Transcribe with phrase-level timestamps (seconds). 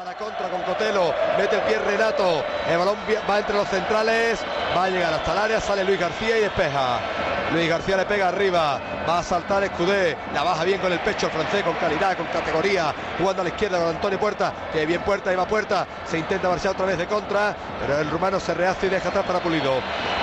[0.00, 2.96] Para contra con Cotelo, mete el pie Renato, el balón
[3.28, 4.40] va entre los centrales,
[4.74, 7.00] va a llegar hasta el área, sale Luis García y despeja.
[7.52, 11.28] Luis García le pega arriba, va a saltar Escudé, la baja bien con el pecho
[11.30, 15.32] francés, con calidad, con categoría, jugando a la izquierda con Antonio Puerta, que bien Puerta,
[15.32, 18.86] y va Puerta, se intenta marchar otra vez de contra, pero el rumano se rehace
[18.86, 19.80] y deja atrás para Pulido.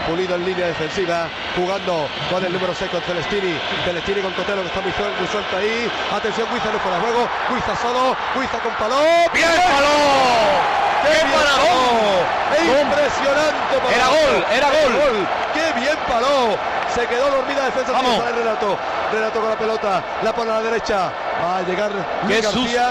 [0.08, 4.68] Pulido en línea defensiva, jugando con el número 6 con Celestini, Celestini con Cotelo que
[4.68, 9.02] está muy, suelto ahí, atención, Guiza no fuera de juego, Guiza solo, Guiza con Paló,
[9.34, 10.87] ¡bien Paló!
[11.08, 12.82] ¡Qué!
[12.82, 13.78] ¡Impresionante!
[13.94, 15.28] Era gol, era gol.
[15.54, 16.58] ¡Qué bien paró!
[16.94, 18.78] Se quedó dormida defensa de Renato.
[19.12, 21.12] Renato con la pelota, la pone a la derecha.
[21.44, 21.92] Va a llegar
[22.24, 22.90] Luis García,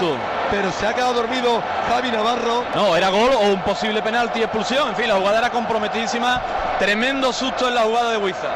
[0.49, 2.63] Pero se ha quedado dormido Javi Navarro.
[2.73, 4.89] No, era gol o un posible penalti, expulsión.
[4.89, 6.41] En fin, la jugada era comprometidísima.
[6.79, 8.47] Tremendo susto en la jugada de Huiza.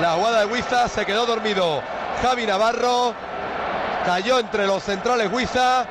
[0.00, 1.82] La jugada de Huiza se quedó dormido.
[2.22, 3.14] Javi Navarro
[4.04, 5.86] cayó entre los centrales Huiza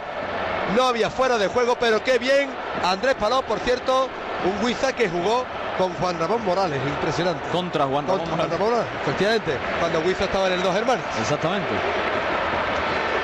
[0.76, 2.50] no había fuera de juego, pero qué bien.
[2.84, 4.10] Andrés Paló, por cierto,
[4.46, 5.46] un Huiza que jugó
[5.77, 7.48] con Juan Ramón Morales, impresionante.
[7.49, 8.86] Contra Juan Ramón, Morales.
[9.02, 11.04] Efectivamente, cuando Huiza estaba en el dos hermanos.
[11.20, 11.70] Exactamente.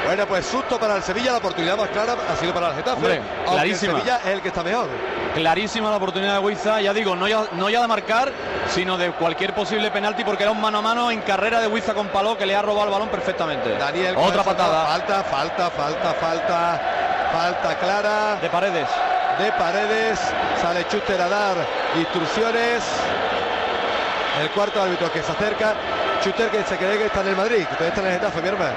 [0.05, 3.21] Bueno, pues susto para el Sevilla, la oportunidad más clara ha sido para el Getafe.
[3.45, 3.93] clarísima.
[3.93, 4.87] El Sevilla es el que está mejor.
[5.35, 8.33] Clarísima la oportunidad de Huiza, ya digo, no ya, no ya de marcar,
[8.67, 11.93] sino de cualquier posible penalti, porque era un mano a mano en carrera de Huiza
[11.93, 13.77] con Paló que le ha robado el balón perfectamente.
[13.77, 14.87] Daniel, otra patada.
[14.87, 16.81] Falta, falta, falta, falta.
[17.31, 18.35] Falta clara.
[18.41, 18.87] De Paredes.
[19.39, 20.19] De Paredes.
[20.61, 21.55] Sale Chuster a dar
[21.95, 22.83] instrucciones.
[24.41, 25.73] El cuarto árbitro que se acerca.
[26.21, 28.41] Chuster que se cree que está en el Madrid, que todavía está en el Getafe,
[28.41, 28.75] mi hermano.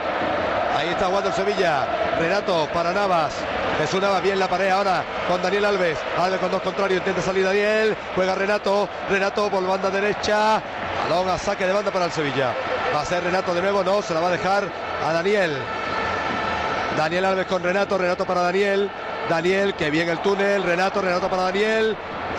[0.76, 1.86] Ahí está jugando el Sevilla.
[2.18, 3.34] Renato para Navas.
[3.78, 5.98] Jesús Navas bien la pared ahora con Daniel Alves.
[6.18, 6.98] Alves con dos contrarios.
[6.98, 7.96] Intenta salir Daniel.
[8.14, 8.88] Juega Renato.
[9.10, 10.62] Renato por banda derecha.
[11.08, 12.52] Balón a saque de banda para el Sevilla.
[12.94, 13.82] Va a ser Renato de nuevo.
[13.82, 14.64] No, se la va a dejar
[15.04, 15.56] a Daniel.
[16.96, 18.90] Daniel Alves con Renato, Renato para Daniel.
[19.28, 21.96] Daniel, que bien el túnel, Renato, Renato para Daniel.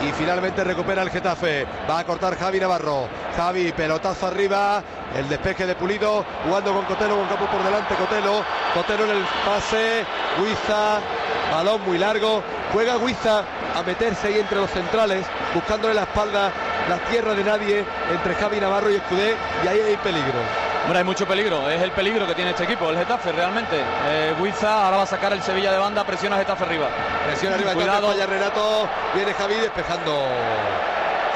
[0.08, 1.66] Y finalmente recupera el Getafe.
[1.90, 3.08] Va a cortar Javi Navarro.
[3.36, 4.82] Javi, pelotazo arriba.
[5.16, 6.26] El despeje de Pulido.
[6.46, 7.96] Jugando con Cotelo, con campo por delante.
[7.96, 8.44] Cotelo.
[8.74, 10.06] Cotelo en el pase.
[10.42, 11.00] Huiza.
[11.52, 12.42] Balón muy largo.
[12.72, 13.44] Juega Huiza
[13.76, 15.26] a meterse ahí entre los centrales.
[15.54, 16.52] Buscándole la espalda,
[16.90, 17.86] la tierra de nadie.
[18.12, 19.36] Entre Javi Navarro y Escudé.
[19.64, 20.40] Y ahí hay peligro.
[20.86, 23.76] Bueno, hay mucho peligro, es el peligro que tiene este equipo, el Getafe realmente.
[24.08, 26.90] Eh, ahora va a sacar el Sevilla de banda, presiona Getafe arriba.
[27.26, 28.10] Presiona arriba, cuidado.
[28.10, 30.28] Falla Renato, viene Javi despejando.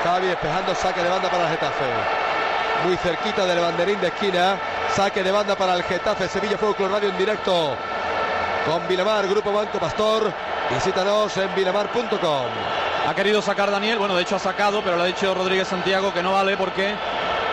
[0.04, 1.86] Javi despejando, saque de banda para el Getafe.
[2.86, 4.56] Muy cerquita del banderín de esquina,
[4.96, 7.76] saque de banda para el Getafe, Sevilla Fútbol Radio en directo.
[8.68, 10.32] Con Vilamar, Grupo Banco Pastor,
[10.70, 12.46] visítanos en vilamar.com.
[13.08, 16.14] Ha querido sacar Daniel, bueno, de hecho ha sacado, pero lo ha dicho Rodríguez Santiago
[16.14, 16.94] que no vale porque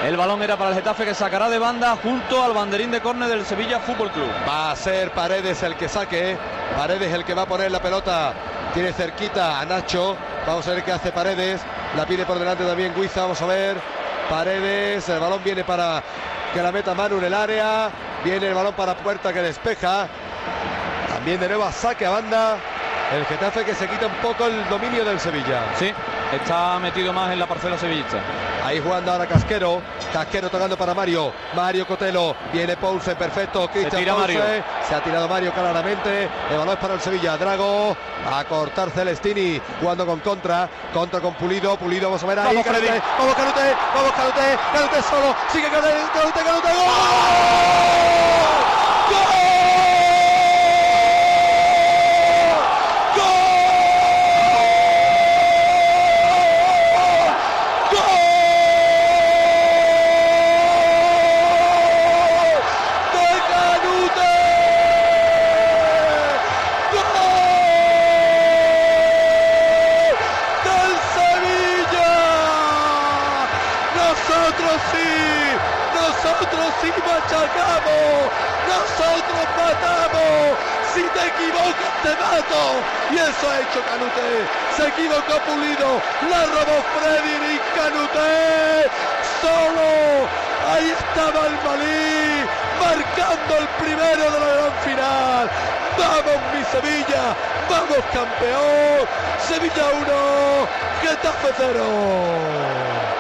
[0.05, 3.29] el balón era para el Getafe que sacará de banda junto al banderín de córner
[3.29, 4.31] del Sevilla Fútbol Club.
[4.49, 6.37] Va a ser Paredes el que saque.
[6.77, 8.35] Paredes el que va a poner la pelota.
[8.75, 10.17] Tiene cerquita a Nacho.
[10.47, 11.63] Vamos a ver qué hace Paredes.
[11.97, 13.23] La pide por delante también Guiza.
[13.23, 13.77] Vamos a ver.
[14.29, 15.09] Paredes.
[15.09, 16.03] El balón viene para
[16.53, 17.91] que la meta Manu en el área.
[18.23, 20.07] Viene el balón para Puerta que despeja.
[21.09, 22.59] También de nuevo a saque a banda.
[23.15, 25.63] El Getafe que se quita un poco el dominio del Sevilla.
[25.79, 25.93] Sí,
[26.33, 28.19] está metido más en la parcela sevillista.
[28.65, 29.81] Ahí jugando ahora Casquero.
[30.13, 31.33] Casquero tocando para Mario.
[31.55, 32.35] Mario Cotelo.
[32.53, 33.71] Viene Poulsen, perfecto.
[33.73, 34.41] se, tira Mario.
[34.89, 36.29] se ha tirado Mario claramente.
[36.51, 37.37] El balón es para el Sevilla.
[37.37, 37.97] Drago
[38.33, 39.61] a cortar Celestini.
[39.81, 40.69] Jugando con contra.
[40.93, 41.77] Contra con Pulido.
[41.77, 42.47] Pulido, vamos a ver ahí.
[42.49, 43.03] Vamos, Canute.
[43.19, 43.77] Vamos, Canute.
[43.95, 44.59] Vamos, Canute.
[44.73, 45.35] Canute solo.
[45.53, 45.95] Sigue Canute.
[46.13, 46.69] Canute, Canute.
[46.69, 46.96] ¡Gol!
[83.11, 84.47] Y eso ha hecho Canute.
[84.77, 86.01] Se equivocó Pulido.
[86.29, 88.91] La robó Freddy y Canute.
[89.41, 90.29] Solo.
[90.73, 92.45] Ahí estaba el Malí.
[92.81, 95.51] Marcando el primero de la gran final.
[95.97, 97.37] Vamos mi Sevilla.
[97.71, 99.07] Vamos campeón.
[99.47, 100.69] Sevilla 1.
[101.03, 103.16] Getafe 0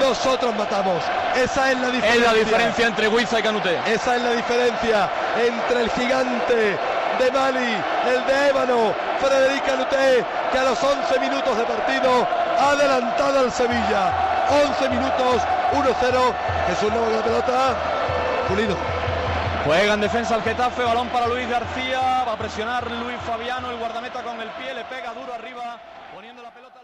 [0.00, 1.02] nosotros matamos.
[1.36, 2.14] Esa es la diferencia.
[2.14, 3.78] Es la diferencia entre Huiza y Canute.
[3.86, 6.78] Esa es la diferencia entre el gigante
[7.18, 7.76] de Mali,
[8.06, 12.26] el de Ébano, Federica Luté, que a los 11 minutos de partido
[12.58, 14.12] ha adelantado al Sevilla.
[14.50, 15.42] 11 minutos,
[15.72, 16.34] 1-0.
[16.72, 17.74] Es un nuevo la pelota.
[18.48, 18.76] Pulido.
[19.64, 23.78] Juega en defensa el Getafe, balón para Luis García, va a presionar Luis Fabiano, el
[23.78, 25.78] guardameta con el pie, le pega duro arriba,
[26.14, 26.83] poniendo la pelota.